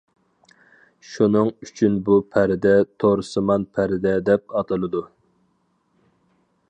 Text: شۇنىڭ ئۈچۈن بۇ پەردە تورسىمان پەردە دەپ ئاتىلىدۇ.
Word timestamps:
شۇنىڭ 1.09 1.51
ئۈچۈن 1.65 1.99
بۇ 2.07 2.17
پەردە 2.37 2.73
تورسىمان 3.03 3.67
پەردە 3.77 4.15
دەپ 4.31 4.57
ئاتىلىدۇ. 4.59 5.05